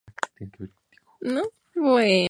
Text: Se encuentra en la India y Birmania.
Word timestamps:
Se 0.35 0.45
encuentra 0.45 0.65
en 0.65 0.71
la 0.71 1.29
India 1.41 1.43
y 1.75 1.79
Birmania. 1.79 2.15